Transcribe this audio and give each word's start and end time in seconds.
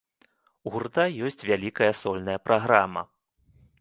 У 0.69 0.73
гурта 0.75 1.05
ёсць 1.29 1.47
вялікая 1.49 1.91
сольная 2.01 2.39
праграма. 2.49 3.05